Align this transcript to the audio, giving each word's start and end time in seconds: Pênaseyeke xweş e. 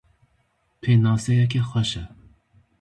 Pênaseyeke 0.81 1.61
xweş 1.69 1.91
e. 2.03 2.03